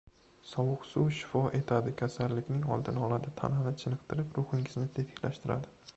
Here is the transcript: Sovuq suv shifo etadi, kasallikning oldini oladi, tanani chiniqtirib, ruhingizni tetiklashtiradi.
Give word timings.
Sovuq 0.51 0.85
suv 0.91 1.11
shifo 1.17 1.41
etadi, 1.59 1.93
kasallikning 2.01 2.65
oldini 2.77 3.05
oladi, 3.09 3.35
tanani 3.43 3.75
chiniqtirib, 3.83 4.33
ruhingizni 4.41 4.91
tetiklashtiradi. 4.97 5.77